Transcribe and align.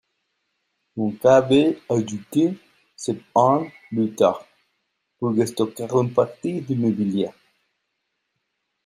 Une 0.97 1.15
cave 1.19 1.51
est 1.51 1.79
ajoutée 1.87 2.57
sept 2.95 3.21
ans 3.35 3.67
plus 3.89 4.15
tard, 4.15 4.47
pour 5.19 5.31
stocker 5.45 5.85
une 5.93 6.11
partie 6.11 6.59
du 6.61 6.75
mobilier. 6.75 7.29